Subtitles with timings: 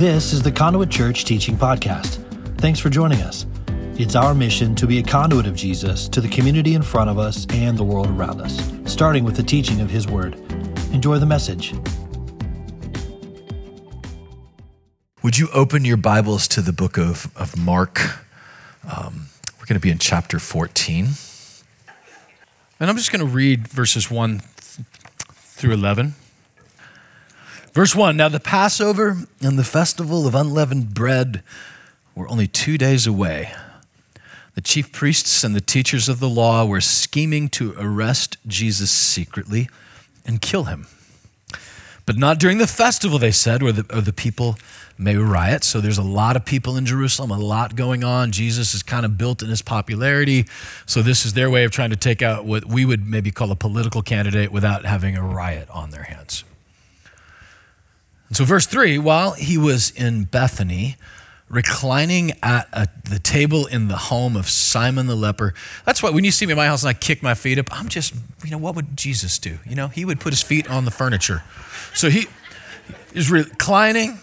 [0.00, 2.24] This is the Conduit Church Teaching Podcast.
[2.56, 3.44] Thanks for joining us.
[3.98, 7.18] It's our mission to be a conduit of Jesus to the community in front of
[7.18, 10.36] us and the world around us, starting with the teaching of His Word.
[10.94, 11.74] Enjoy the message.
[15.22, 18.00] Would you open your Bibles to the book of, of Mark?
[18.90, 19.26] Um,
[19.58, 21.08] we're going to be in chapter 14.
[22.80, 26.14] And I'm just going to read verses 1 through 11.
[27.72, 31.42] Verse 1 Now the Passover and the festival of unleavened bread
[32.14, 33.52] were only two days away.
[34.54, 39.68] The chief priests and the teachers of the law were scheming to arrest Jesus secretly
[40.26, 40.88] and kill him.
[42.04, 44.56] But not during the festival, they said, or the, or the people
[44.98, 45.62] may riot.
[45.62, 48.32] So there's a lot of people in Jerusalem, a lot going on.
[48.32, 50.46] Jesus is kind of built in his popularity.
[50.86, 53.52] So this is their way of trying to take out what we would maybe call
[53.52, 56.42] a political candidate without having a riot on their hands.
[58.30, 60.96] And so, verse 3 while he was in Bethany,
[61.50, 65.52] reclining at a, the table in the home of Simon the leper.
[65.84, 67.66] That's why when you see me in my house and I kick my feet up,
[67.72, 68.14] I'm just,
[68.44, 69.58] you know, what would Jesus do?
[69.66, 71.42] You know, he would put his feet on the furniture.
[71.92, 72.28] So he
[73.12, 74.20] is reclining.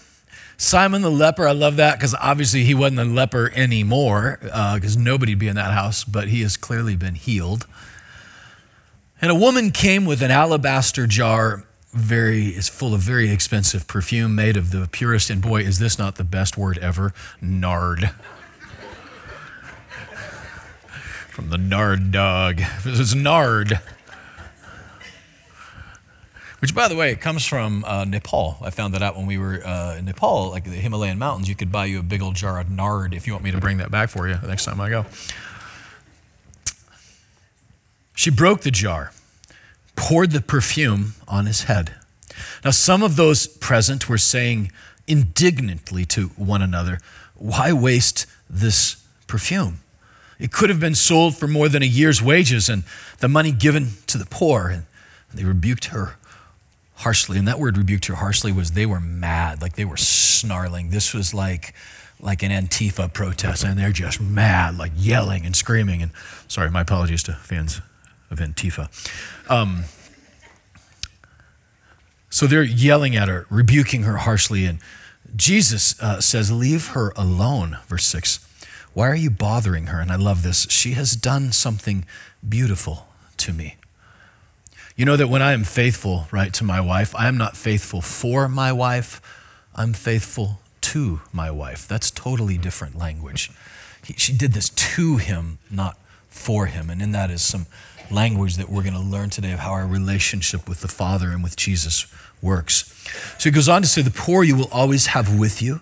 [0.55, 4.99] Simon the leper, I love that because obviously he wasn't a leper anymore because uh,
[4.99, 7.67] nobody'd be in that house, but he has clearly been healed.
[9.21, 14.35] And a woman came with an alabaster jar very is full of very expensive perfume
[14.35, 15.29] made of the purest.
[15.29, 17.13] And boy is this not the best word ever.
[17.41, 18.11] Nard.
[21.29, 22.61] From the nard dog.
[22.83, 23.79] This is nard.
[26.59, 28.57] Which by the way comes from uh, nepal.
[28.61, 31.55] I found that out when we were uh, in nepal like the himalayan mountains you
[31.55, 33.77] could buy you a big old jar of nard if you want me to bring
[33.77, 35.05] that back for you the next time i go.
[38.15, 39.11] She broke the jar
[39.97, 41.95] poured the perfume on his head.
[42.63, 44.71] Now, some of those present were saying
[45.07, 46.99] indignantly to one another,
[47.35, 49.79] Why waste this perfume?
[50.39, 52.83] It could have been sold for more than a year's wages and
[53.19, 54.67] the money given to the poor.
[54.69, 54.85] And
[55.33, 56.15] they rebuked her
[56.93, 57.39] harshly.
[57.39, 60.91] And that word rebuked her harshly was they were mad, like they were snarling.
[60.91, 61.73] This was like,
[62.19, 66.03] like an Antifa protest, and they're just mad, like yelling and screaming.
[66.03, 66.11] And
[66.47, 67.81] sorry, my apologies to fans
[68.29, 68.89] of Antifa.
[69.49, 69.85] Um,
[72.29, 74.65] so they're yelling at her, rebuking her harshly.
[74.65, 74.79] And
[75.35, 78.39] Jesus uh, says, Leave her alone, verse 6.
[78.93, 79.99] Why are you bothering her?
[79.99, 80.67] And I love this.
[80.69, 82.05] She has done something
[82.47, 83.07] beautiful
[83.37, 83.75] to me.
[84.95, 88.01] You know that when I am faithful, right, to my wife, I am not faithful
[88.01, 89.21] for my wife,
[89.75, 91.87] I'm faithful to my wife.
[91.87, 93.51] That's totally different language.
[94.03, 95.99] He, she did this to him, not
[96.29, 96.89] for him.
[96.89, 97.67] And in that is some
[98.11, 101.43] language that we're going to learn today of how our relationship with the Father and
[101.43, 102.05] with Jesus
[102.41, 102.93] works.
[103.37, 105.81] So he goes on to say, The poor you will always have with you,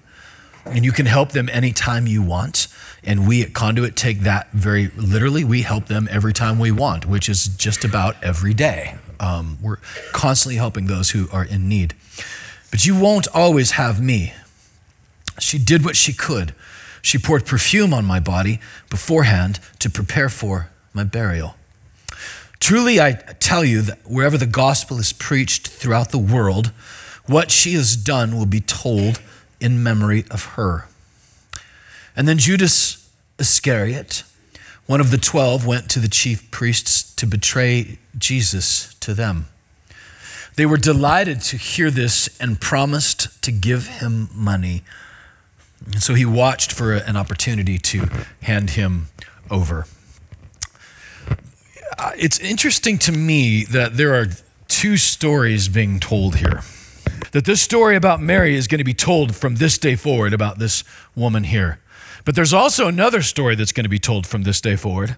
[0.66, 2.68] and you can help them anytime you want.
[3.04, 5.44] And we at Conduit take that very literally.
[5.44, 8.96] We help them every time we want, which is just about every day.
[9.20, 9.78] Um, we're
[10.12, 11.94] constantly helping those who are in need.
[12.72, 14.34] But you won't always have me.
[15.40, 16.56] She did what she could.
[17.02, 18.60] She poured perfume on my body
[18.90, 21.56] beforehand to prepare for my burial.
[22.66, 26.72] Truly, I tell you that wherever the gospel is preached throughout the world,
[27.28, 29.22] what she has done will be told
[29.62, 30.88] in memory of her.
[32.16, 34.24] And then Judas Iscariot,
[34.88, 39.46] one of the twelve, went to the chief priests to betray Jesus to them.
[40.56, 44.82] They were delighted to hear this and promised to give him money.
[45.86, 48.10] And so he watched for an opportunity to
[48.42, 49.10] hand him
[49.52, 49.86] over.
[51.98, 54.28] Uh, it's interesting to me that there are
[54.68, 56.62] two stories being told here.
[57.32, 60.60] That this story about Mary is going to be told from this day forward about
[60.60, 60.84] this
[61.16, 61.80] woman here.
[62.26, 65.16] But there's also another story that's going to be told from this day forward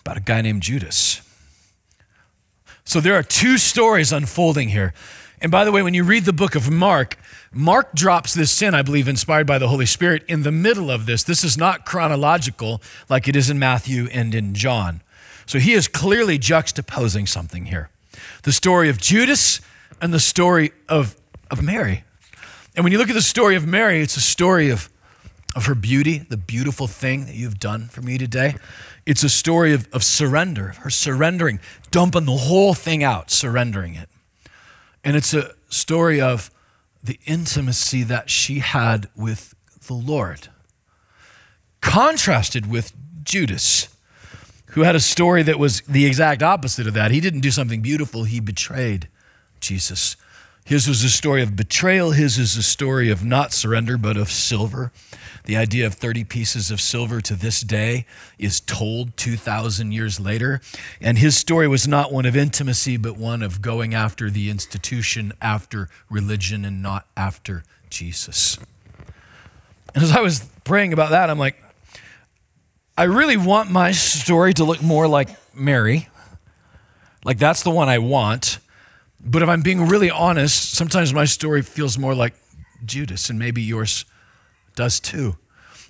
[0.00, 1.22] about a guy named Judas.
[2.84, 4.92] So there are two stories unfolding here.
[5.40, 7.18] And by the way, when you read the book of Mark,
[7.52, 11.06] Mark drops this sin, I believe, inspired by the Holy Spirit, in the middle of
[11.06, 11.22] this.
[11.22, 15.02] This is not chronological like it is in Matthew and in John.
[15.46, 17.90] So he is clearly juxtaposing something here
[18.42, 19.60] the story of Judas
[20.00, 21.16] and the story of,
[21.50, 22.04] of Mary.
[22.76, 24.90] And when you look at the story of Mary, it's a story of,
[25.56, 28.56] of her beauty, the beautiful thing that you've done for me today.
[29.06, 31.60] It's a story of, of surrender, her surrendering,
[31.90, 34.08] dumping the whole thing out, surrendering it.
[35.02, 36.50] And it's a story of
[37.02, 39.54] the intimacy that she had with
[39.86, 40.48] the Lord,
[41.80, 42.92] contrasted with
[43.22, 43.93] Judas
[44.74, 47.10] who had a story that was the exact opposite of that.
[47.10, 49.08] He didn't do something beautiful, he betrayed
[49.60, 50.16] Jesus.
[50.64, 52.12] His was a story of betrayal.
[52.12, 54.92] His is a story of not surrender, but of silver.
[55.44, 58.06] The idea of 30 pieces of silver to this day
[58.38, 60.62] is told 2,000 years later.
[61.02, 65.34] And his story was not one of intimacy, but one of going after the institution,
[65.42, 68.58] after religion, and not after Jesus.
[69.94, 71.62] And as I was praying about that, I'm like,
[72.96, 76.08] I really want my story to look more like Mary.
[77.24, 78.58] Like, that's the one I want.
[79.20, 82.34] But if I'm being really honest, sometimes my story feels more like
[82.84, 84.04] Judas, and maybe yours
[84.76, 85.36] does too.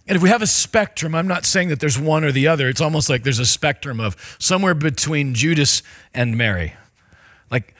[0.06, 2.68] And if we have a spectrum, I'm not saying that there's one or the other.
[2.68, 5.82] It's almost like there's a spectrum of somewhere between Judas
[6.14, 6.74] and Mary.
[7.50, 7.74] Like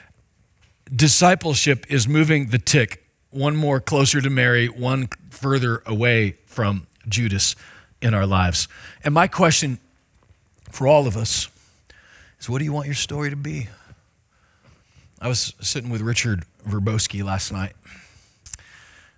[0.94, 7.56] discipleship is moving the tick one more closer to Mary, one further away from Judas
[8.04, 8.68] in our lives.
[9.02, 9.78] And my question
[10.70, 11.48] for all of us
[12.38, 13.68] is what do you want your story to be?
[15.20, 17.72] I was sitting with Richard Verbowski last night.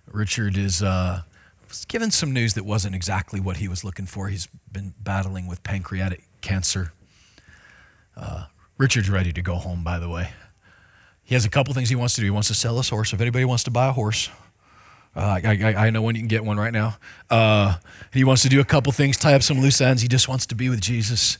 [0.09, 1.21] Richard is uh,
[1.67, 4.29] was given some news that wasn't exactly what he was looking for.
[4.29, 6.93] He's been battling with pancreatic cancer.
[8.15, 8.45] Uh,
[8.77, 10.29] Richard's ready to go home, by the way.
[11.25, 12.25] He has a couple things he wants to do.
[12.25, 13.11] He wants to sell his horse.
[13.11, 14.29] If anybody wants to buy a horse,
[15.17, 16.97] uh, I, I, I, know when you can get one right now.
[17.27, 17.77] Uh,
[18.13, 20.03] he wants to do a couple things, tie up some loose ends.
[20.03, 21.39] He just wants to be with Jesus.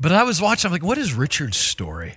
[0.00, 2.16] But I was watching, I'm like, what is Richard's story?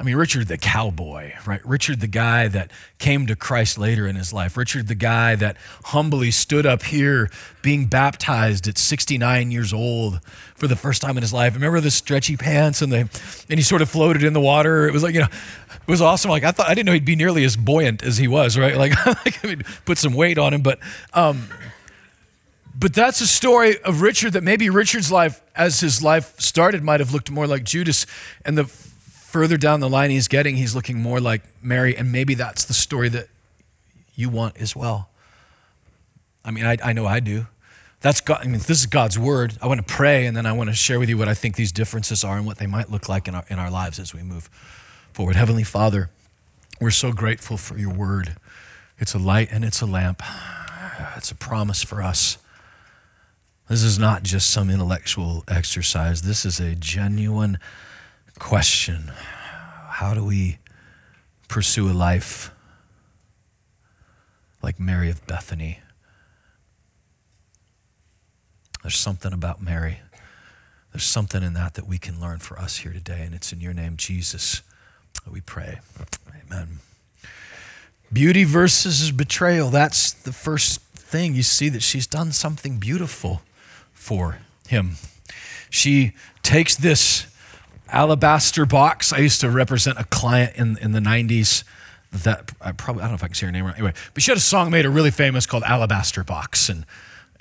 [0.00, 1.64] I mean, Richard the cowboy, right?
[1.66, 4.56] Richard the guy that came to Christ later in his life.
[4.56, 5.56] Richard the guy that
[5.86, 7.28] humbly stood up here
[7.62, 10.20] being baptized at 69 years old
[10.54, 11.54] for the first time in his life.
[11.54, 12.98] Remember the stretchy pants and the
[13.50, 14.86] and he sort of floated in the water.
[14.86, 16.30] It was like, you know, it was awesome.
[16.30, 18.76] Like I thought I didn't know he'd be nearly as buoyant as he was, right?
[18.76, 20.78] Like, like I mean, put some weight on him, but
[21.12, 21.48] um
[22.78, 27.00] but that's a story of Richard that maybe Richard's life, as his life started, might
[27.00, 28.06] have looked more like Judas.
[28.44, 28.72] And the
[29.38, 32.74] further down the line he's getting, he's looking more like Mary, and maybe that's the
[32.74, 33.28] story that
[34.16, 35.10] you want as well.
[36.44, 37.46] I mean, I, I know I do.
[38.00, 38.40] That's God.
[38.42, 39.56] I mean, this is God's word.
[39.62, 41.54] I want to pray, and then I want to share with you what I think
[41.54, 44.12] these differences are and what they might look like in our, in our lives as
[44.12, 44.50] we move
[45.12, 45.36] forward.
[45.36, 46.10] Heavenly Father,
[46.80, 48.34] we're so grateful for your word.
[48.98, 50.20] It's a light and it's a lamp.
[51.16, 52.38] It's a promise for us.
[53.68, 56.22] This is not just some intellectual exercise.
[56.22, 57.60] This is a genuine
[58.38, 59.12] question
[59.90, 60.58] How do we
[61.48, 62.50] pursue a life
[64.62, 65.80] like Mary of Bethany?
[68.82, 70.00] There's something about Mary.
[70.92, 73.60] There's something in that that we can learn for us here today, and it's in
[73.60, 74.62] your name, Jesus,
[75.24, 75.80] that we pray.
[76.46, 76.78] Amen.
[78.12, 79.68] Beauty versus betrayal.
[79.68, 81.34] That's the first thing.
[81.34, 83.42] You see that she's done something beautiful
[83.92, 84.92] for him.
[85.68, 86.12] She
[86.42, 87.26] takes this
[87.90, 89.12] alabaster box.
[89.12, 91.64] I used to represent a client in, in the 90s
[92.12, 93.74] that I probably, I don't know if I can say her name right.
[93.74, 96.68] Anyway, but she had a song made really famous called Alabaster Box.
[96.68, 96.86] And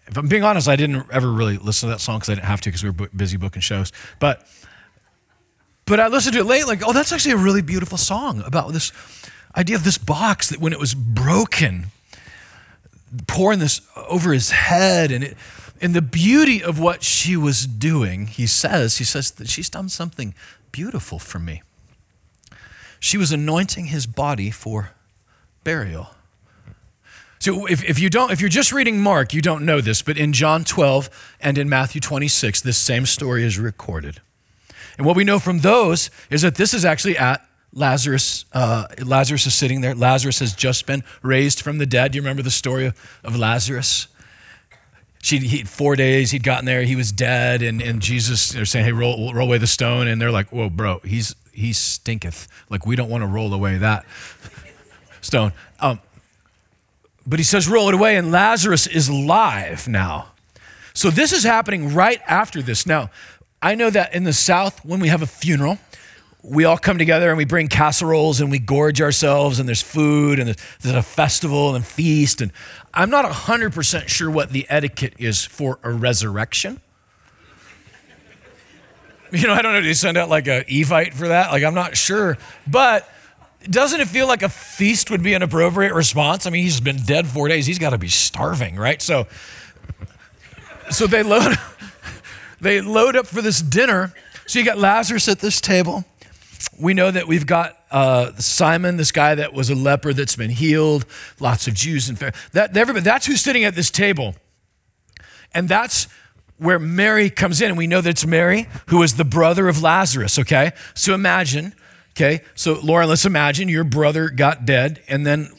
[0.07, 2.47] if I'm being honest, I didn't ever really listen to that song because I didn't
[2.47, 3.91] have to because we were busy booking shows.
[4.19, 4.47] But,
[5.85, 8.73] but I listened to it late, like, oh, that's actually a really beautiful song about
[8.73, 8.91] this
[9.55, 11.88] idea of this box that when it was broken,
[13.27, 15.38] pouring this over his head and it,
[15.79, 19.89] in the beauty of what she was doing, he says, he says that she's done
[19.89, 20.33] something
[20.71, 21.62] beautiful for me.
[23.00, 24.91] She was anointing his body for
[25.63, 26.12] burial.
[27.39, 30.18] So if, if you don't, if you're just reading Mark, you don't know this, but
[30.18, 34.19] in John 12 and in Matthew 26, this same story is recorded.
[34.97, 38.45] And what we know from those is that this is actually at Lazarus.
[38.52, 39.94] Uh, Lazarus is sitting there.
[39.94, 42.16] Lazarus has just been raised from the dead.
[42.16, 44.07] You remember the story of, of Lazarus?
[45.28, 48.86] She he, four days he'd gotten there, he was dead, and, and Jesus they're saying,
[48.86, 52.48] Hey, roll, roll away the stone, and they're like, Whoa, bro, he's he stinketh.
[52.69, 54.06] Like we don't want to roll away that
[55.22, 55.52] stone.
[55.81, 56.00] Um,
[57.26, 60.28] but he says, roll it away, and Lazarus is live now.
[60.94, 62.86] So this is happening right after this.
[62.86, 63.10] Now,
[63.62, 65.78] I know that in the South, when we have a funeral,
[66.44, 70.39] we all come together and we bring casseroles and we gorge ourselves and there's food
[70.39, 72.41] and there's a festival and feast.
[72.41, 72.51] And
[72.94, 76.81] i'm not 100% sure what the etiquette is for a resurrection.
[79.29, 81.51] You know i don't know do you send out like a evite for that?
[81.51, 82.37] Like i'm not sure.
[82.65, 83.09] But
[83.69, 86.45] doesn't it feel like a feast would be an appropriate response?
[86.45, 87.65] I mean he's been dead four days.
[87.65, 89.01] He's got to be starving right?
[89.01, 89.27] So
[90.89, 91.57] so they load
[92.61, 94.13] they load up for this dinner.
[94.45, 96.06] So you got lazarus at this table
[96.80, 100.49] we know that we've got uh, Simon, this guy that was a leper that's been
[100.49, 101.06] healed,
[101.40, 102.18] lots of Jews and
[102.54, 104.35] that everybody, that's who's sitting at this table.
[105.54, 106.07] And that's
[106.57, 107.69] where Mary comes in.
[107.69, 110.71] And we know that it's Mary who is the brother of Lazarus, okay?
[110.94, 111.73] So imagine
[112.18, 115.52] Okay, so Lauren, let's imagine your brother got dead, and then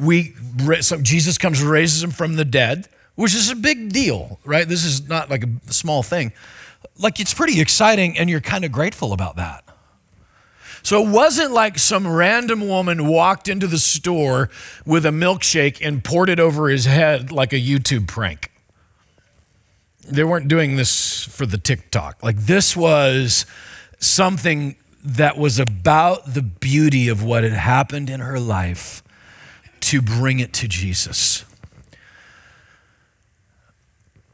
[0.00, 0.34] we
[0.80, 4.66] so Jesus comes and raises him from the dead, which is a big deal, right?
[4.66, 6.32] This is not like a small thing.
[6.98, 9.64] Like it's pretty exciting, and you're kind of grateful about that.
[10.86, 14.50] So it wasn't like some random woman walked into the store
[14.84, 18.52] with a milkshake and poured it over his head like a YouTube prank.
[20.08, 22.22] They weren't doing this for the TikTok.
[22.22, 23.46] Like this was
[23.98, 29.02] something that was about the beauty of what had happened in her life
[29.80, 31.44] to bring it to Jesus.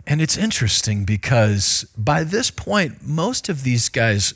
[0.06, 4.34] And it's interesting because by this point, most of these guys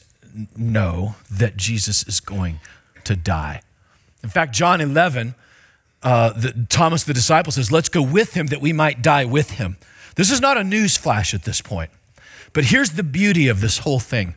[0.57, 2.61] know that Jesus is going
[3.05, 3.62] to die.
[4.23, 5.35] In fact, John 11,
[6.02, 9.52] uh, the, Thomas the disciple says, Let's go with him that we might die with
[9.52, 9.76] him.
[10.16, 11.90] This is not a news flash at this point.
[12.52, 14.35] But here's the beauty of this whole thing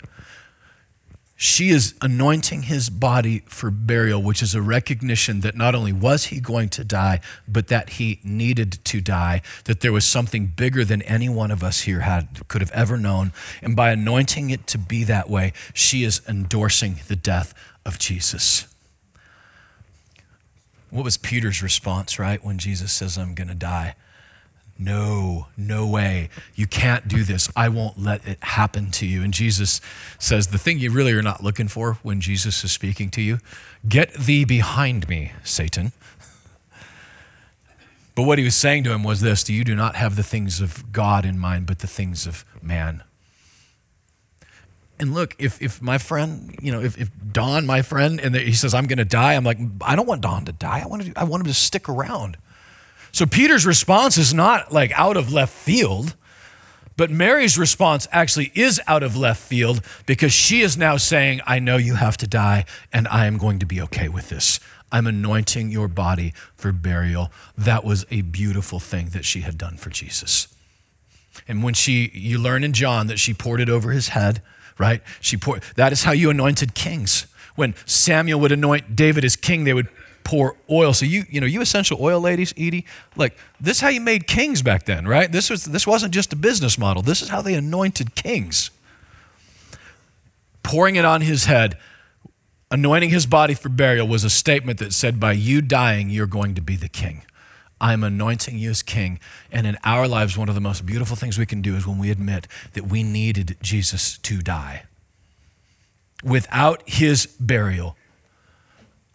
[1.42, 6.26] she is anointing his body for burial, which is a recognition that not only was
[6.26, 10.84] he going to die, but that he needed to die, that there was something bigger
[10.84, 13.32] than any one of us here had could have ever known.
[13.62, 17.54] And by anointing it to be that way, she is endorsing the death
[17.86, 18.68] of Jesus.
[20.90, 23.96] What was Peter's response, right, when Jesus says, I'm going to die?
[24.82, 26.30] No, no way.
[26.56, 27.50] You can't do this.
[27.54, 29.22] I won't let it happen to you.
[29.24, 29.82] And Jesus
[30.18, 33.40] says, The thing you really are not looking for when Jesus is speaking to you,
[33.88, 35.92] get thee behind me, Satan.
[38.16, 40.24] But what he was saying to him was this Do You do not have the
[40.24, 43.04] things of God in mind, but the things of man.
[44.98, 48.54] And look, if, if my friend, you know, if, if Don, my friend, and he
[48.54, 50.82] says, I'm going to die, I'm like, I don't want Don to die.
[50.84, 52.38] I want, to, I want him to stick around.
[53.12, 56.16] So Peter's response is not like out of left field,
[56.96, 61.60] but Mary's response actually is out of left field because she is now saying, I
[61.60, 64.60] know you have to die, and I am going to be okay with this.
[64.92, 67.32] I'm anointing your body for burial.
[67.58, 70.48] That was a beautiful thing that she had done for Jesus.
[71.48, 74.42] And when she, you learn in John that she poured it over his head,
[74.78, 75.02] right?
[75.22, 77.28] She poured, that is how you anointed kings.
[77.56, 79.90] When Samuel would anoint David as king, they would
[80.30, 80.94] pour oil.
[80.94, 84.28] So you, you know, you essential oil ladies, Edie, like this is how you made
[84.28, 85.32] kings back then, right?
[85.32, 87.02] This was this wasn't just a business model.
[87.02, 88.70] This is how they anointed kings.
[90.62, 91.80] Pouring it on his head,
[92.70, 96.54] anointing his body for burial was a statement that said, by you dying, you're going
[96.54, 97.24] to be the king.
[97.82, 99.20] I'm anointing you as king.
[99.52, 101.98] And in our lives, one of the most beautiful things we can do is when
[101.98, 104.84] we admit that we needed Jesus to die.
[106.24, 107.96] Without his burial,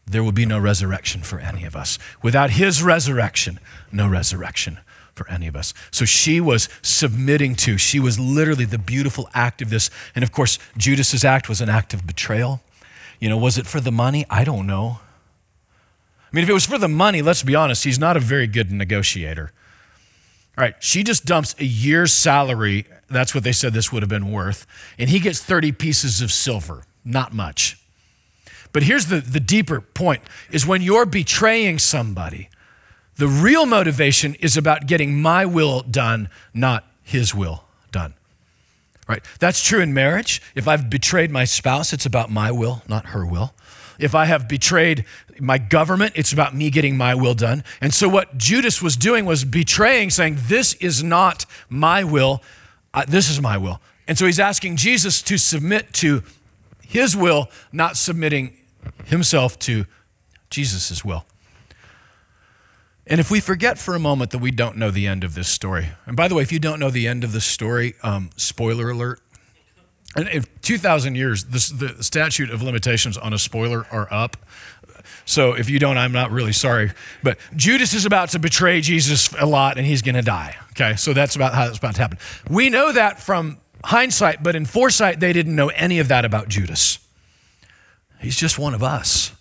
[0.07, 1.99] there will be no resurrection for any of us.
[2.23, 3.59] Without his resurrection,
[3.91, 4.79] no resurrection
[5.15, 5.73] for any of us.
[5.91, 9.91] So she was submitting to, she was literally the beautiful act of this.
[10.15, 12.61] And of course, Judas's act was an act of betrayal.
[13.21, 14.27] You know, was it for the money?
[14.29, 14.99] I don't know.
[16.33, 18.49] I mean, if it was for the money, let's be honest, he's not a very
[18.49, 19.53] good negotiator.
[20.59, 22.87] All right, she just dumps a year's salary.
[23.09, 24.67] That's what they said this would have been worth.
[24.99, 26.85] And he gets 30 pieces of silver.
[27.05, 27.79] Not much.
[28.75, 32.51] But here's the, the deeper point is when you're betraying somebody,
[33.15, 37.63] the real motivation is about getting my will done, not his will
[37.93, 38.15] done.
[39.07, 39.23] Right?
[39.39, 40.43] That's true in marriage.
[40.57, 43.55] If I've betrayed my spouse, it's about my will, not her will.
[44.01, 45.05] If I have betrayed
[45.39, 47.63] my government, it's about me getting my will done.
[47.81, 52.43] And so, what Judas was doing was betraying, saying, This is not my will,
[52.93, 53.81] uh, this is my will.
[54.09, 56.25] And so, he's asking Jesus to submit to
[56.81, 58.57] his will, not submitting
[59.07, 59.87] himself to
[60.51, 61.25] Jesus' will.
[63.07, 65.49] And if we forget for a moment that we don't know the end of this
[65.49, 68.31] story, and by the way, if you don't know the end of this story, um,
[68.37, 69.21] spoiler alert.
[70.17, 74.37] In 2,000 years, the statute of limitations on a spoiler are up.
[75.25, 76.93] So if you don't, I'm not really sorry.
[77.23, 80.57] But Judas is about to betray Jesus a lot and he's going to die.
[80.71, 82.19] Okay, so that's about how it's about to happen.
[82.49, 86.49] We know that from hindsight, but in foresight, they didn't know any of that about
[86.49, 86.99] Judas.
[88.25, 89.33] He's just one of us.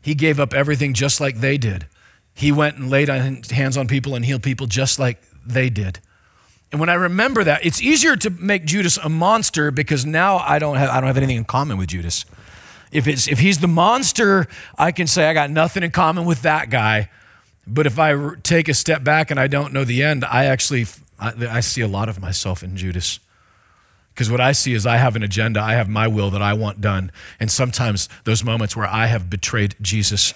[0.00, 1.86] He gave up everything just like they did.
[2.32, 5.98] He went and laid hands on people and healed people just like they did.
[6.70, 10.58] And when I remember that, it's easier to make Judas a monster because now I
[10.58, 12.24] don't have, I don't have anything in common with Judas.
[12.92, 14.46] If, it's, if he's the monster,
[14.78, 17.10] I can say I got nothing in common with that guy.
[17.66, 20.86] But if I take a step back and I don't know the end, I actually
[21.18, 23.18] I, I see a lot of myself in Judas.
[24.16, 26.54] Because what I see is I have an agenda, I have my will that I
[26.54, 27.12] want done.
[27.38, 30.32] And sometimes those moments where I have betrayed Jesus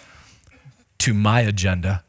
[0.99, 2.05] to my agenda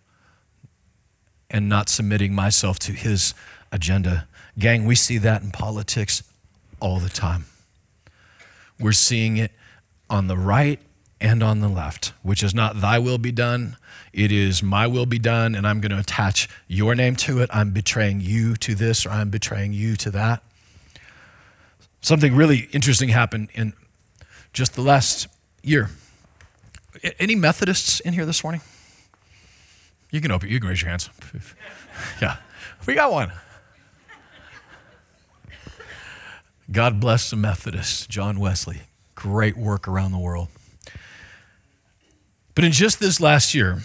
[1.50, 3.34] and not submitting myself to his
[3.72, 4.28] agenda.
[4.60, 6.24] Gang, we see that in politics
[6.82, 7.46] all the time.
[8.78, 9.54] We're seeing it
[10.10, 10.80] on the right
[11.22, 13.78] and on the left, which is not thy will be done,
[14.12, 17.50] it is my will be done, and I'm going to attach your name to it.
[17.54, 20.44] I'm betraying you to this, or I'm betraying you to that.
[22.02, 23.74] Something really interesting happened in
[24.54, 25.28] just the last
[25.62, 25.92] year.
[27.20, 28.62] Any Methodists in here this morning?
[30.10, 31.10] You can open, you can raise your hands.
[32.22, 32.38] yeah,
[32.86, 33.32] we got one.
[36.72, 38.82] God bless the Methodists, John Wesley.
[39.14, 40.48] Great work around the world.
[42.56, 43.84] But in just this last year,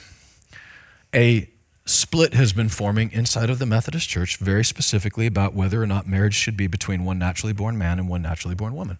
[1.15, 1.49] a
[1.87, 6.07] split has been forming inside of the Methodist Church, very specifically about whether or not
[6.07, 8.99] marriage should be between one naturally born man and one naturally born woman.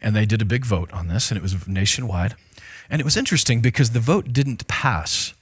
[0.00, 2.34] And they did a big vote on this, and it was nationwide.
[2.90, 5.32] And it was interesting because the vote didn't pass.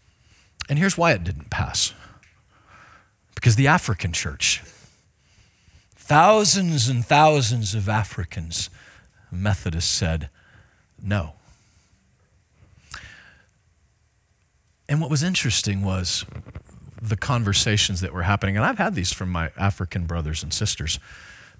[0.68, 1.92] And here's why it didn't pass
[3.34, 4.62] because the African church,
[5.96, 8.70] thousands and thousands of Africans,
[9.32, 10.30] Methodists said
[11.02, 11.32] no.
[14.88, 16.24] And what was interesting was
[17.00, 18.56] the conversations that were happening.
[18.56, 20.98] And I've had these from my African brothers and sisters.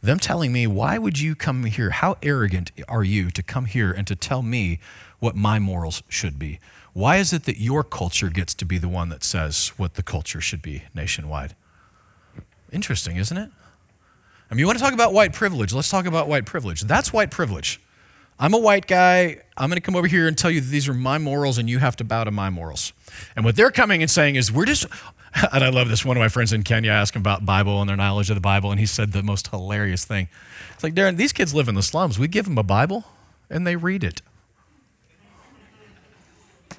[0.03, 1.91] Them telling me, why would you come here?
[1.91, 4.81] How arrogant are you to come here and to tell me
[5.21, 6.59] what my morals should be?
[6.93, 10.03] Why is it that your culture gets to be the one that says what the
[10.03, 11.55] culture should be nationwide?
[12.73, 13.51] Interesting, isn't it?
[14.51, 15.73] I mean, you want to talk about white privilege?
[15.73, 16.83] Let's talk about white privilege.
[16.83, 17.81] That's white privilege.
[18.43, 19.39] I'm a white guy.
[19.57, 21.71] I'm going to come over here and tell you that these are my morals and
[21.71, 22.93] you have to bow to my morals.
[23.37, 24.85] And what they're coming and saying is, we're just,
[25.53, 26.05] and I love this.
[26.05, 28.41] One of my friends in Kenya asked him about Bible and their knowledge of the
[28.41, 30.29] Bible, and he said the most hilarious thing.
[30.75, 32.19] It's like, Darren, these kids live in the slums.
[32.19, 33.05] We give them a Bible
[33.49, 34.23] and they read it.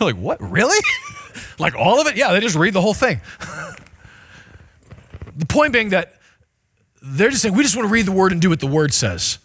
[0.00, 0.40] like, what?
[0.40, 0.78] Really?
[1.58, 2.16] like all of it?
[2.16, 3.20] Yeah, they just read the whole thing.
[5.36, 6.19] the point being that
[7.02, 8.92] they're just saying, we just want to read the word and do what the word
[8.92, 9.38] says.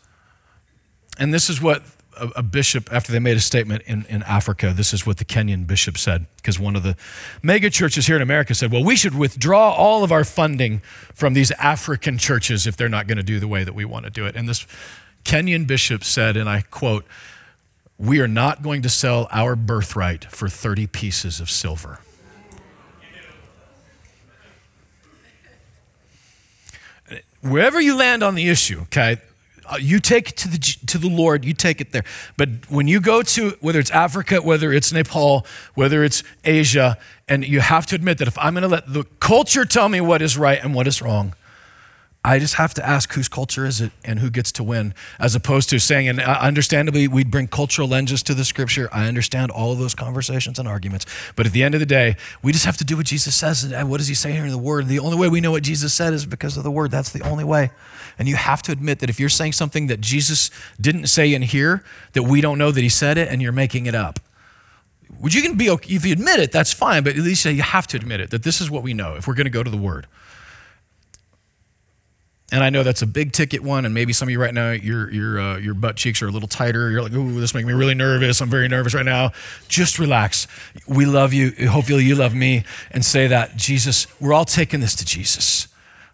[1.18, 1.84] And this is what
[2.18, 5.26] a, a, bishop, after they made a statement in, in Africa, this is what the
[5.26, 6.96] Kenyan bishop said, because one of the
[7.42, 10.80] mega churches here in America said, well, we should withdraw all of our funding
[11.14, 14.06] from these African churches if they're not going to do the way that we want
[14.06, 14.36] to do it.
[14.36, 14.66] And this
[15.24, 17.06] Kenyan bishop said, and I quote,
[17.98, 22.00] we are not going to sell our birthright for 30 pieces of silver.
[27.46, 29.18] Wherever you land on the issue, okay,
[29.68, 32.04] uh, you take it to the, to the Lord, you take it there.
[32.38, 37.48] But when you go to, whether it's Africa, whether it's Nepal, whether it's Asia, and
[37.48, 40.22] you have to admit that if I'm going to let the culture tell me what
[40.22, 41.36] is right and what is wrong,
[42.26, 45.36] I just have to ask whose culture is it and who gets to win, as
[45.36, 48.90] opposed to saying, and uh, understandably, we'd bring cultural lenses to the scripture.
[48.92, 51.06] I understand all of those conversations and arguments.
[51.36, 53.64] But at the end of the day, we just have to do what Jesus says.
[53.64, 54.86] And what does he say here in the word?
[54.86, 56.90] And the only way we know what Jesus said is because of the word.
[56.90, 57.70] That's the only way.
[58.18, 60.50] And you have to admit that if you're saying something that Jesus
[60.82, 61.84] didn't say in here,
[62.14, 64.20] that we don't know that he said it, and you're making it up.
[65.20, 67.62] Would you can be okay, if you admit it, that's fine, but at least you
[67.62, 69.62] have to admit it that this is what we know if we're going to go
[69.62, 70.08] to the word.
[72.52, 74.72] And I know that's a big ticket one, and maybe some of you right now,
[74.72, 76.92] your your uh, your butt cheeks are a little tighter.
[76.92, 78.40] You're like, "Ooh, this makes me really nervous.
[78.40, 79.32] I'm very nervous right now."
[79.68, 80.48] Just relax.
[80.88, 81.54] We love you.
[81.68, 82.64] Hopefully, you love me.
[82.92, 84.06] And say that Jesus.
[84.22, 85.68] We're all taking this to Jesus.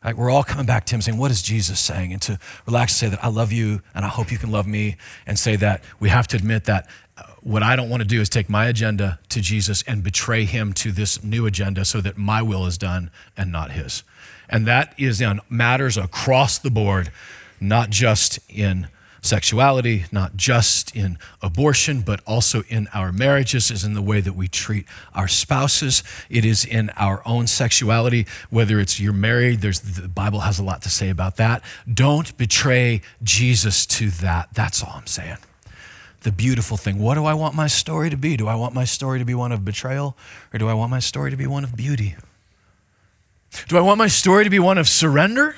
[0.06, 0.16] Right?
[0.16, 3.12] We're all coming back to Him, saying, "What is Jesus saying?" And to relax, and
[3.12, 4.96] say that I love you, and I hope you can love me.
[5.28, 8.22] And say that we have to admit that uh, what I don't want to do
[8.22, 12.18] is take my agenda to Jesus and betray Him to this new agenda, so that
[12.18, 14.04] my will is done and not His
[14.52, 17.12] and that is on matters across the board,
[17.60, 18.88] not just in
[19.22, 24.34] sexuality, not just in abortion, but also in our marriages, is in the way that
[24.34, 26.04] we treat our spouses.
[26.30, 30.64] It is in our own sexuality, whether it's you're married, there's the Bible has a
[30.64, 31.64] lot to say about that.
[31.92, 34.50] Don't betray Jesus to that.
[34.54, 35.38] That's all I'm saying.
[36.22, 37.00] The beautiful thing.
[37.00, 38.38] What do I want my story to be?
[38.38, 40.16] Do I want my story to be one of betrayal
[40.54, 42.16] or do I want my story to be one of beauty?
[43.68, 45.56] Do I want my story to be one of surrender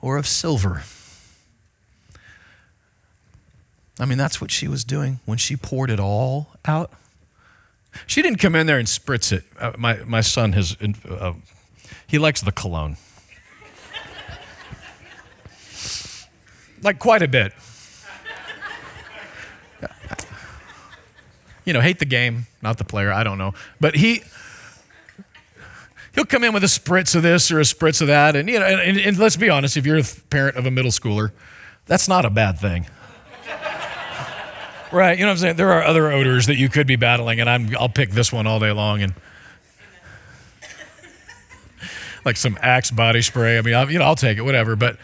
[0.00, 0.82] or of silver?
[3.98, 6.90] I mean, that's what she was doing when she poured it all out.
[8.06, 9.44] She didn't come in there and spritz it.
[9.58, 10.76] Uh, my, my son has,
[11.08, 11.34] uh,
[12.06, 12.96] he likes the cologne.
[16.82, 17.52] like quite a bit.
[21.64, 23.54] You know, hate the game, not the player, I don't know.
[23.80, 24.22] But he,
[26.14, 28.36] he'll come in with a spritz of this or a spritz of that.
[28.36, 30.90] And, you know, and, and let's be honest, if you're a parent of a middle
[30.90, 31.32] schooler,
[31.86, 32.86] that's not a bad thing.
[34.92, 35.18] right?
[35.18, 35.56] You know what I'm saying?
[35.56, 38.46] There are other odors that you could be battling, and I'm, I'll pick this one
[38.46, 39.02] all day long.
[39.02, 39.14] And
[42.24, 43.58] like some Axe body spray.
[43.58, 44.76] I mean, I'll, you know, I'll take it, whatever.
[44.76, 44.98] But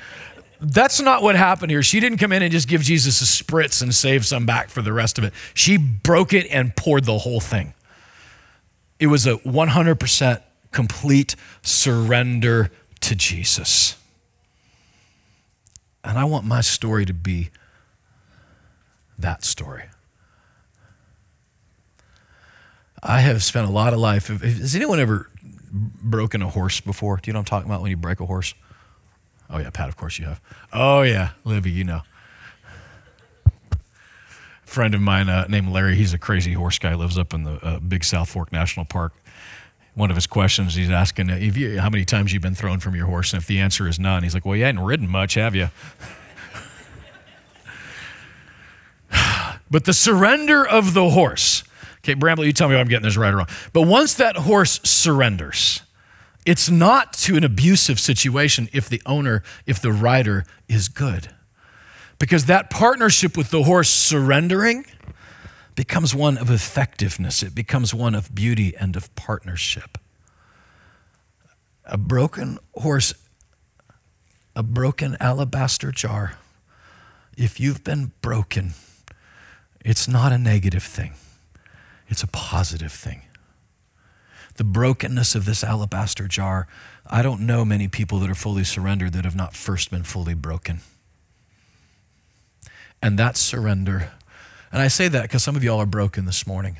[0.61, 1.83] That's not what happened here.
[1.83, 4.81] She didn't come in and just give Jesus a spritz and save some back for
[4.81, 5.35] the rest of it.
[5.55, 7.75] She broke it and poured the whole thing.
[8.99, 13.97] It was a 100% complete surrender to Jesus.
[16.03, 17.51] And I want my story to be
[19.19, 19.85] that story.
[23.03, 24.29] I have spent a lot of life.
[24.29, 25.31] Has anyone ever
[25.73, 27.17] broken a horse before?
[27.17, 28.55] Do you know what I'm talking about when you break a horse?
[29.49, 30.41] Oh, yeah, Pat, of course you have.
[30.73, 32.03] Oh, yeah, Libby, you know.
[34.65, 37.55] friend of mine uh, named Larry, he's a crazy horse guy, lives up in the
[37.65, 39.13] uh, Big South Fork National Park.
[40.01, 43.05] One of his questions, he's asking, you, how many times you've been thrown from your
[43.05, 43.35] horse?
[43.35, 45.69] And if the answer is none, he's like, well, you hadn't ridden much, have you?
[49.71, 51.65] but the surrender of the horse.
[51.99, 53.49] Okay, Bramble, you tell me if I'm getting this right or wrong.
[53.75, 55.83] But once that horse surrenders,
[56.47, 61.29] it's not to an abusive situation if the owner, if the rider is good.
[62.19, 64.87] Because that partnership with the horse surrendering
[65.75, 69.99] becomes one of effectiveness, it becomes one of beauty and of partnership.
[71.85, 73.15] A broken horse,
[74.55, 76.35] a broken alabaster jar,
[77.37, 78.75] if you've been broken,
[79.85, 81.15] it's not a negative thing,
[82.09, 83.23] it's a positive thing
[84.61, 86.69] the brokenness of this alabaster jar,
[87.07, 90.35] I don't know many people that are fully surrendered that have not first been fully
[90.35, 90.81] broken.
[93.01, 94.13] And that surrender,
[94.73, 96.77] and I say that because some of y'all are broken this morning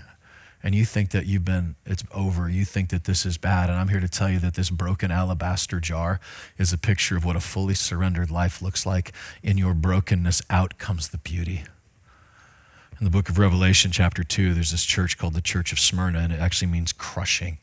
[0.63, 2.49] and you think that you've been, it's over.
[2.49, 3.71] You think that this is bad.
[3.71, 6.21] And I'm here to tell you that this broken alabaster jar
[6.59, 9.13] is a picture of what a fully surrendered life looks like.
[9.43, 11.65] In your brokenness, out comes the beauty.
[12.99, 16.19] In the book of Revelation, chapter 2, there's this church called the Church of Smyrna,
[16.19, 17.57] and it actually means crushing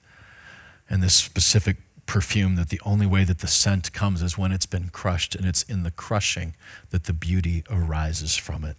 [0.89, 4.65] and this specific perfume that the only way that the scent comes is when it's
[4.65, 6.55] been crushed, and it's in the crushing
[6.89, 8.77] that the beauty arises from it.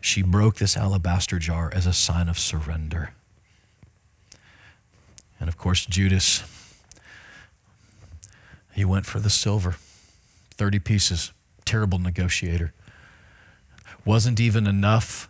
[0.00, 3.12] She broke this alabaster jar as a sign of surrender.
[5.40, 6.42] And of course, Judas,
[8.74, 9.76] he went for the silver
[10.52, 11.32] 30 pieces.
[11.64, 12.72] Terrible negotiator.
[14.04, 15.28] Wasn't even enough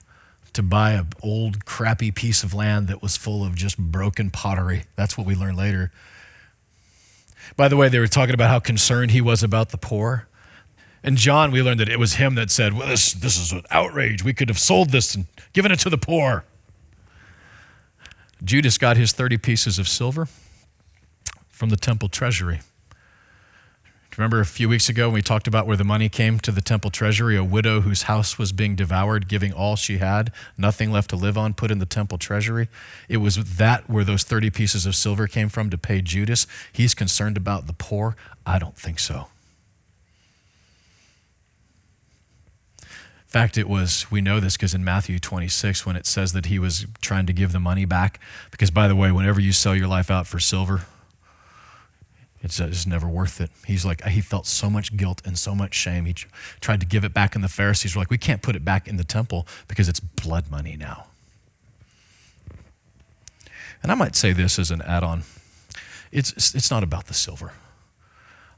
[0.54, 4.84] to buy an old, crappy piece of land that was full of just broken pottery.
[4.96, 5.92] That's what we learn later.
[7.56, 10.26] By the way, they were talking about how concerned he was about the poor.
[11.02, 13.62] And John, we learned that it was him that said, Well, this, this is an
[13.70, 14.24] outrage.
[14.24, 16.44] We could have sold this and given it to the poor.
[18.42, 20.28] Judas got his 30 pieces of silver
[21.48, 22.60] from the temple treasury.
[24.18, 26.60] Remember a few weeks ago when we talked about where the money came to the
[26.60, 27.36] temple treasury?
[27.36, 31.38] A widow whose house was being devoured, giving all she had, nothing left to live
[31.38, 32.68] on, put in the temple treasury.
[33.08, 36.48] It was that where those 30 pieces of silver came from to pay Judas.
[36.72, 38.16] He's concerned about the poor.
[38.44, 39.28] I don't think so.
[43.28, 46.46] In fact, it was, we know this because in Matthew 26, when it says that
[46.46, 48.18] he was trying to give the money back,
[48.50, 50.86] because by the way, whenever you sell your life out for silver,
[52.40, 53.50] it's, it's never worth it.
[53.66, 56.06] He's like, he felt so much guilt and so much shame.
[56.06, 56.14] He
[56.62, 58.88] tried to give it back, and the Pharisees were like, we can't put it back
[58.88, 61.08] in the temple because it's blood money now.
[63.82, 65.24] And I might say this as an add on
[66.10, 67.52] it's, it's not about the silver.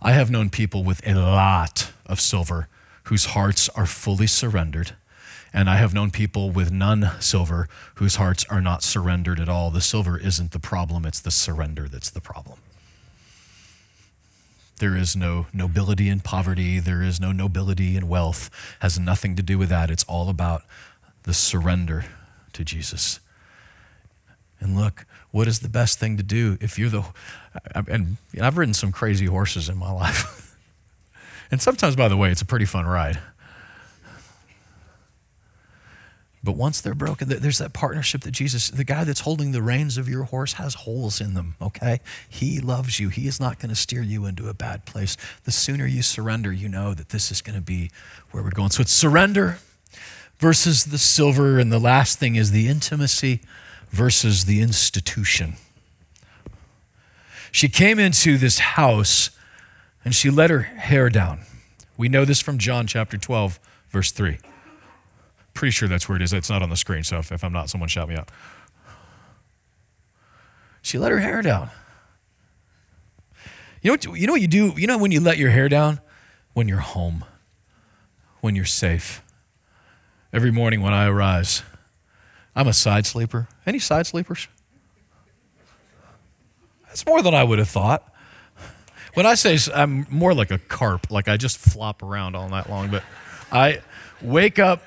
[0.00, 2.68] I have known people with a lot of silver
[3.04, 4.94] whose hearts are fully surrendered.
[5.52, 9.70] And I have known people with none silver whose hearts are not surrendered at all.
[9.70, 12.58] The silver isn't the problem, it's the surrender that's the problem.
[14.78, 16.80] There is no nobility in poverty.
[16.80, 18.48] There is no nobility in wealth.
[18.80, 19.90] Has nothing to do with that.
[19.90, 20.62] It's all about
[21.24, 22.06] the surrender
[22.54, 23.20] to Jesus.
[24.58, 27.04] And look, what is the best thing to do if you're the
[27.74, 30.46] and I've ridden some crazy horses in my life.
[31.50, 33.18] and sometimes by the way, it's a pretty fun ride.
[36.42, 39.98] But once they're broken, there's that partnership that Jesus, the guy that's holding the reins
[39.98, 42.00] of your horse, has holes in them, okay?
[42.30, 43.10] He loves you.
[43.10, 45.18] He is not going to steer you into a bad place.
[45.44, 47.90] The sooner you surrender, you know that this is going to be
[48.30, 48.70] where we're going.
[48.70, 49.58] So it's surrender
[50.38, 51.58] versus the silver.
[51.58, 53.42] And the last thing is the intimacy
[53.90, 55.56] versus the institution.
[57.52, 59.30] She came into this house
[60.04, 61.40] and she let her hair down.
[61.96, 63.60] We know this from John chapter 12,
[63.90, 64.38] verse 3.
[65.52, 66.32] Pretty sure that's where it is.
[66.32, 68.30] It's not on the screen, so if, if I'm not, someone shout me out.
[70.82, 71.70] She let her hair down.
[73.82, 74.72] You know, what, you know what you do?
[74.76, 76.00] You know when you let your hair down?
[76.52, 77.24] When you're home,
[78.40, 79.22] when you're safe.
[80.32, 81.62] Every morning when I arise,
[82.54, 83.48] I'm a side sleeper.
[83.66, 84.48] Any side sleepers?
[86.86, 88.12] That's more than I would have thought.
[89.14, 92.68] When I say I'm more like a carp, like I just flop around all night
[92.70, 93.02] long, but
[93.50, 93.80] I
[94.22, 94.82] wake up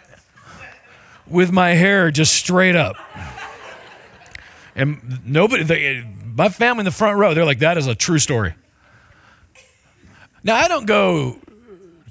[1.27, 2.95] with my hair just straight up.
[4.75, 6.05] And nobody, they,
[6.35, 8.55] my family in the front row, they're like, that is a true story.
[10.43, 11.37] Now, I don't go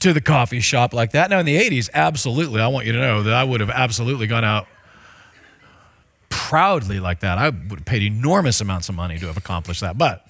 [0.00, 1.30] to the coffee shop like that.
[1.30, 4.26] Now, in the 80s, absolutely, I want you to know that I would have absolutely
[4.26, 4.66] gone out
[6.28, 7.38] proudly like that.
[7.38, 9.98] I would have paid enormous amounts of money to have accomplished that.
[9.98, 10.26] But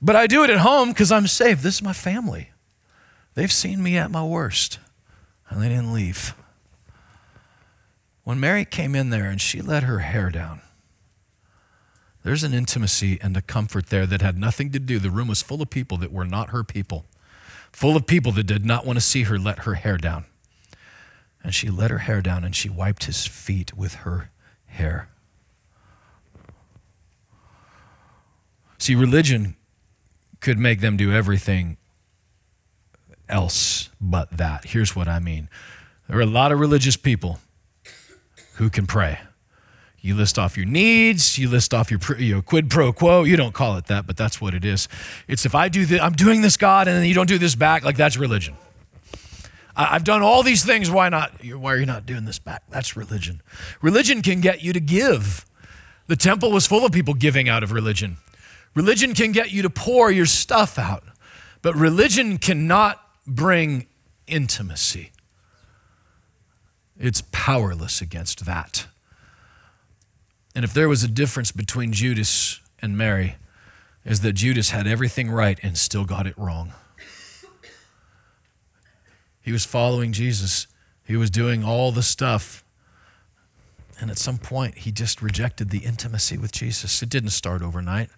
[0.00, 1.62] but I do it at home because I'm safe.
[1.62, 2.50] This is my family.
[3.34, 4.78] They've seen me at my worst,
[5.48, 6.34] and they didn't leave.
[8.24, 10.60] When Mary came in there and she let her hair down,
[12.24, 14.98] there's an intimacy and a comfort there that had nothing to do.
[14.98, 17.06] The room was full of people that were not her people,
[17.72, 20.26] full of people that did not want to see her let her hair down.
[21.42, 24.30] And she let her hair down and she wiped his feet with her
[24.66, 25.08] hair.
[28.78, 29.56] See, religion
[30.40, 31.76] could make them do everything
[33.28, 34.66] else but that.
[34.66, 35.48] Here's what I mean
[36.08, 37.38] there are a lot of religious people
[38.54, 39.20] who can pray.
[40.00, 43.24] You list off your needs, you list off your you know, quid pro quo.
[43.24, 44.88] You don't call it that, but that's what it is.
[45.26, 47.54] It's if I do this, I'm doing this, God, and then you don't do this
[47.54, 48.56] back, like that's religion.
[49.76, 50.90] I've done all these things.
[50.90, 51.44] Why not?
[51.44, 52.62] Why are you not doing this back?
[52.68, 53.42] That's religion.
[53.80, 55.46] Religion can get you to give.
[56.08, 58.16] The temple was full of people giving out of religion.
[58.74, 61.02] Religion can get you to pour your stuff out,
[61.62, 63.86] but religion cannot bring
[64.26, 65.10] intimacy.
[66.98, 68.86] It's powerless against that.
[70.54, 73.36] And if there was a difference between Judas and Mary,
[74.04, 76.72] is that Judas had everything right and still got it wrong.
[79.42, 80.66] He was following Jesus.
[81.04, 82.64] He was doing all the stuff.
[84.00, 87.02] And at some point, he just rejected the intimacy with Jesus.
[87.02, 88.10] It didn't start overnight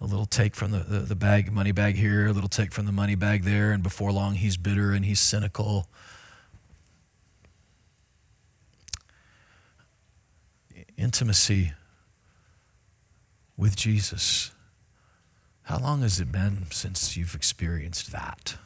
[0.00, 2.86] a little take from the, the, the, bag, money bag here, a little take from
[2.86, 5.88] the money bag there, and before long he's bitter and he's cynical.
[10.98, 11.72] Intimacy
[13.56, 14.50] with Jesus.
[15.64, 18.56] How long has it been since you've experienced that?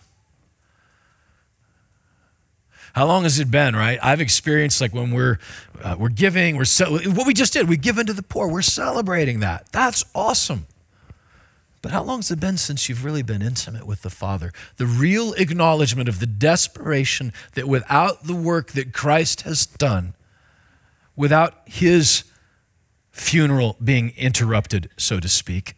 [2.93, 3.99] How long has it been, right?
[4.03, 5.39] I've experienced like when we're
[5.83, 8.49] uh, we're giving, we're ce- what we just did, we give into the poor.
[8.49, 9.71] We're celebrating that.
[9.73, 10.67] That's awesome.
[11.83, 14.53] But how long has it been since you've really been intimate with the Father?
[14.77, 20.15] The real acknowledgement of the desperation that without the work that Christ has done,
[21.17, 22.25] without his
[23.13, 25.75] funeral being interrupted, so to speak,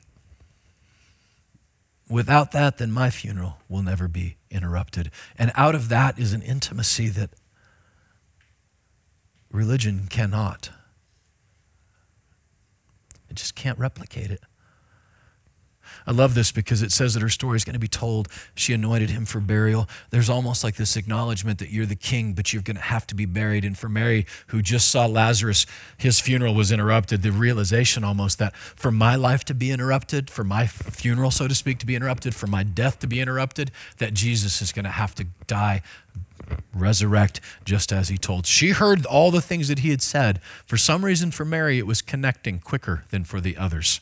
[2.08, 5.10] without that, then my funeral will never be interrupted.
[5.38, 7.30] And out of that is an intimacy that
[9.50, 10.70] religion cannot.
[13.30, 14.42] It just can't replicate it.
[16.06, 18.28] I love this because it says that her story is going to be told.
[18.54, 19.88] She anointed him for burial.
[20.10, 23.14] There's almost like this acknowledgement that you're the king, but you're going to have to
[23.14, 23.64] be buried.
[23.64, 27.22] And for Mary, who just saw Lazarus, his funeral was interrupted.
[27.22, 31.54] The realization almost that for my life to be interrupted, for my funeral, so to
[31.54, 34.90] speak, to be interrupted, for my death to be interrupted, that Jesus is going to
[34.90, 35.82] have to die,
[36.74, 38.46] resurrect just as he told.
[38.46, 40.40] She heard all the things that he had said.
[40.66, 44.00] For some reason, for Mary, it was connecting quicker than for the others.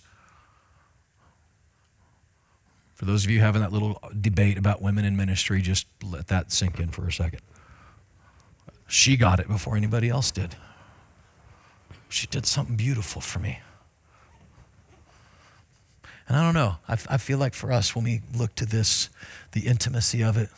[3.01, 6.53] For those of you having that little debate about women in ministry, just let that
[6.53, 7.41] sink in for a second.
[8.89, 10.55] She got it before anybody else did.
[12.11, 13.61] She did something beautiful for me.
[16.29, 19.09] And I don't know, I, I feel like for us, when we look to this,
[19.53, 20.51] the intimacy of it,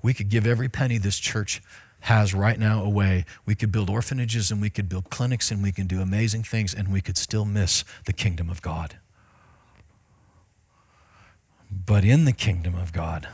[0.00, 1.60] we could give every penny this church
[2.02, 3.24] has right now away.
[3.46, 6.72] We could build orphanages and we could build clinics and we can do amazing things
[6.72, 8.98] and we could still miss the kingdom of God
[11.86, 13.28] but in the kingdom of God.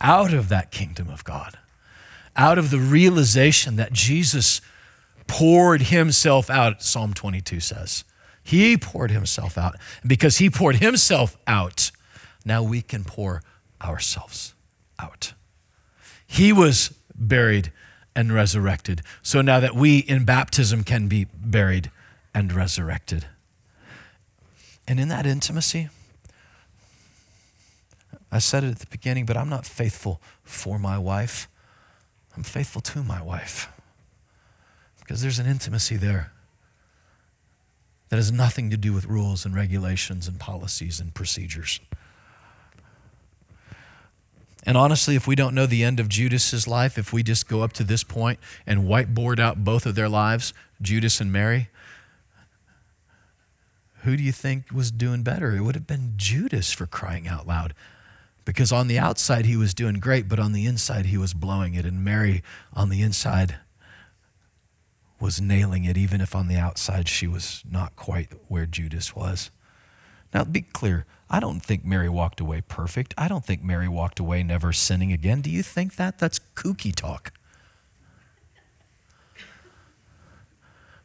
[0.00, 1.58] Out of that kingdom of God,
[2.36, 4.60] out of the realization that Jesus
[5.26, 8.04] poured himself out, Psalm 22 says.
[8.42, 9.76] He poured himself out.
[10.02, 11.90] And because he poured himself out,
[12.44, 13.42] now we can pour
[13.80, 14.54] ourselves
[14.98, 15.32] out.
[16.26, 17.72] He was buried
[18.14, 19.02] and resurrected.
[19.22, 21.90] So now that we in baptism can be buried
[22.34, 23.26] and resurrected.
[24.86, 25.88] And in that intimacy,
[28.34, 31.46] I said it at the beginning, but I'm not faithful for my wife.
[32.36, 33.68] I'm faithful to my wife
[34.98, 36.32] because there's an intimacy there
[38.08, 41.78] that has nothing to do with rules and regulations and policies and procedures.
[44.64, 47.62] And honestly, if we don't know the end of Judas's life, if we just go
[47.62, 51.68] up to this point and whiteboard out both of their lives, Judas and Mary,
[54.02, 55.54] who do you think was doing better?
[55.54, 57.74] It would have been Judas for crying out loud.
[58.44, 61.74] Because on the outside he was doing great, but on the inside he was blowing
[61.74, 61.86] it.
[61.86, 63.56] And Mary on the inside
[65.18, 69.50] was nailing it, even if on the outside she was not quite where Judas was.
[70.34, 71.06] Now, be clear.
[71.30, 73.14] I don't think Mary walked away perfect.
[73.16, 75.40] I don't think Mary walked away never sinning again.
[75.40, 76.18] Do you think that?
[76.18, 77.32] That's kooky talk.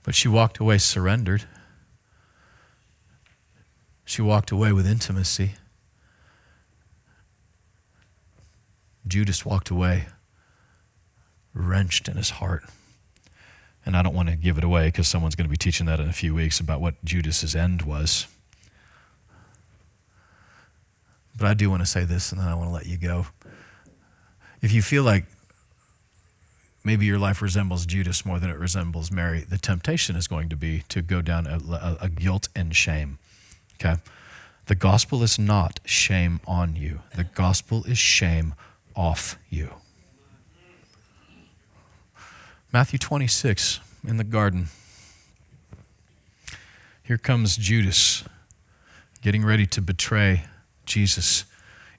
[0.04, 1.46] But she walked away surrendered.
[4.04, 5.54] She walked away with intimacy.
[9.10, 10.06] Judas walked away
[11.54, 12.64] wrenched in his heart.
[13.86, 16.00] And I don't want to give it away because someone's going to be teaching that
[16.00, 18.28] in a few weeks about what Judas's end was.
[21.38, 23.28] But I do want to say this and then I want to let you go.
[24.62, 25.26] If you feel like
[26.84, 30.58] maybe your life resembles Judas more than it resembles Mary, the temptation is going to
[30.58, 33.18] be to go down a, a, a guilt and shame.
[33.76, 34.02] Okay?
[34.66, 38.54] The gospel is not shame on you, the gospel is shame
[38.96, 39.70] off you.
[42.72, 44.68] Matthew 26 in the garden.
[47.04, 48.24] Here comes Judas
[49.22, 50.44] getting ready to betray
[50.86, 51.46] Jesus.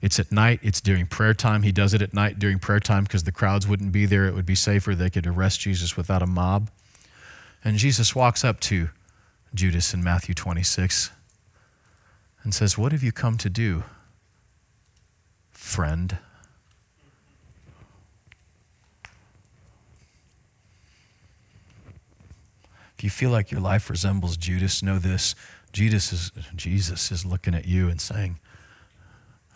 [0.01, 1.63] It's at night, it's during prayer time.
[1.63, 4.25] He does it at night during prayer time because the crowds wouldn't be there.
[4.25, 4.95] It would be safer.
[4.95, 6.69] They could arrest Jesus without a mob.
[7.63, 8.89] And Jesus walks up to
[9.53, 11.11] Judas in Matthew 26
[12.43, 13.83] and says, What have you come to do,
[15.51, 16.17] friend?
[23.01, 25.33] If you feel like your life resembles Judas, know this
[25.73, 28.37] Jesus is, Jesus is looking at you and saying,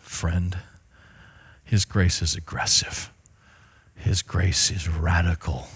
[0.00, 0.58] Friend,
[1.62, 3.12] His grace is aggressive,
[3.94, 5.68] His grace is radical.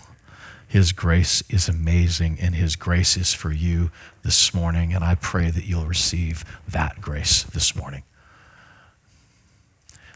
[0.67, 3.93] His grace is amazing, and His grace is for you
[4.25, 4.93] this morning.
[4.93, 8.03] And I pray that you'll receive that grace this morning.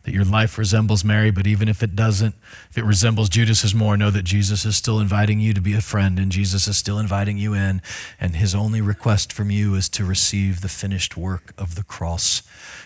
[0.05, 2.35] That your life resembles Mary, but even if it doesn't,
[2.71, 5.81] if it resembles Judas's more, know that Jesus is still inviting you to be a
[5.81, 7.81] friend, and Jesus is still inviting you in.
[8.21, 12.43] And His only request from you is to receive the finished work of the cross.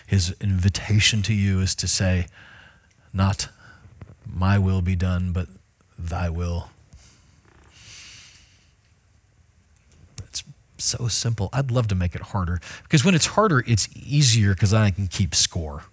[0.07, 2.27] His invitation to you is to say,
[3.13, 3.49] Not
[4.25, 5.47] my will be done, but
[5.97, 6.69] thy will
[10.27, 10.43] It's
[10.77, 11.49] so simple.
[11.51, 15.07] I'd love to make it harder because when it's harder, it's easier because I can
[15.07, 15.83] keep score.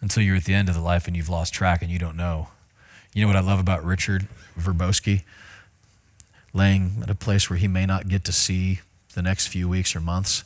[0.00, 2.16] Until you're at the end of the life and you've lost track and you don't
[2.16, 2.48] know.
[3.12, 5.22] You know what I love about Richard Verbowski?
[6.52, 8.80] Laying at a place where he may not get to see
[9.14, 10.44] the next few weeks or months.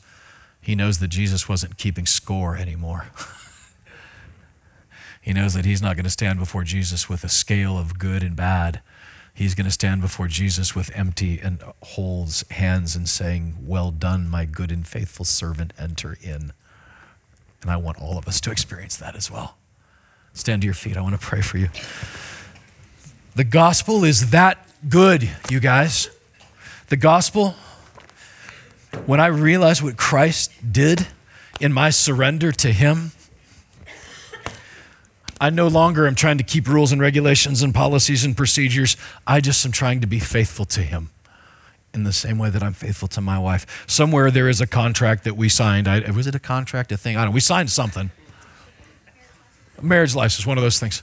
[0.61, 3.07] He knows that Jesus wasn't keeping score anymore.
[5.21, 8.23] he knows that he's not going to stand before Jesus with a scale of good
[8.23, 8.81] and bad
[9.35, 14.29] he's going to stand before Jesus with empty and holds hands and saying, Well done,
[14.29, 16.53] my good and faithful servant, enter in.
[17.63, 19.57] And I want all of us to experience that as well.
[20.35, 20.97] Stand to your feet.
[20.97, 21.69] I want to pray for you.
[23.35, 26.11] The gospel is that good, you guys.
[26.89, 27.55] The gospel,
[29.07, 31.07] when I realized what Christ did
[31.61, 33.13] in my surrender to Him,
[35.41, 38.97] I no longer am trying to keep rules and regulations and policies and procedures.
[39.27, 41.11] I just am trying to be faithful to Him
[41.95, 43.85] in the same way that I'm faithful to my wife.
[43.87, 45.89] Somewhere there is a contract that we signed.
[45.89, 47.17] I, was it a contract, a thing?
[47.17, 47.35] I don't know.
[47.35, 48.11] We signed something.
[49.81, 51.03] Marriage license, one of those things.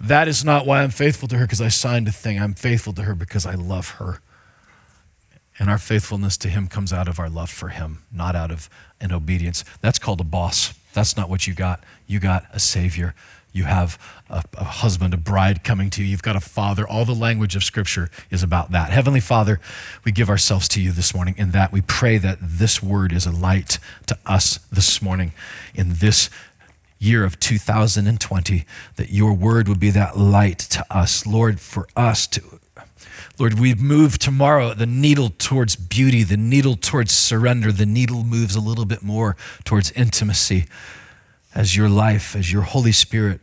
[0.00, 2.40] That is not why I'm faithful to her because I signed a thing.
[2.40, 4.20] I'm faithful to her because I love her.
[5.58, 8.70] And our faithfulness to Him comes out of our love for Him, not out of
[8.98, 9.62] an obedience.
[9.82, 10.72] That's called a boss.
[10.94, 11.84] That's not what you got.
[12.06, 13.14] You got a Savior.
[13.52, 16.08] You have a, a, husband, a bride coming to you.
[16.08, 16.86] You've got a father.
[16.86, 18.90] All the language of Scripture is about that.
[18.90, 19.60] Heavenly Father,
[20.04, 23.26] we give ourselves to you this morning in that we pray that this word is
[23.26, 25.32] a light to us this morning
[25.74, 26.30] in this
[26.98, 28.64] year of 2020,
[28.96, 31.26] that your word would be that light to us.
[31.26, 32.42] Lord, for us to
[33.38, 38.54] Lord, we move tomorrow the needle towards beauty, the needle towards surrender, the needle moves
[38.54, 39.34] a little bit more
[39.64, 40.66] towards intimacy
[41.54, 43.40] as your life, as your Holy Spirit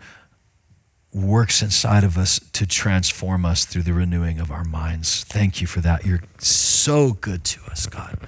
[1.13, 5.23] works inside of us to transform us through the renewing of our minds.
[5.23, 6.05] Thank you for that.
[6.05, 8.19] You're so good to us, God.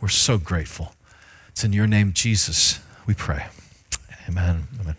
[0.00, 0.94] We're so grateful.
[1.48, 3.46] It's in your name, Jesus, we pray.
[4.28, 4.68] Amen.
[4.80, 4.96] Amen.